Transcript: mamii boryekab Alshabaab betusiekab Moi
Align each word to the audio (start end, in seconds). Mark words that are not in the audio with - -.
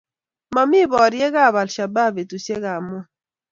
mamii 0.53 0.89
boryekab 0.91 1.55
Alshabaab 1.61 2.13
betusiekab 2.15 2.81
Moi 2.89 3.03